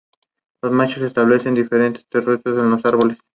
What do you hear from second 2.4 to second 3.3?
en los árboles.